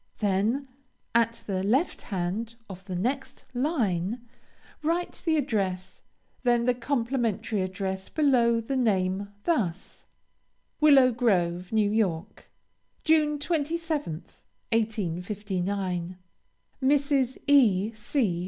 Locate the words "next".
2.95-3.45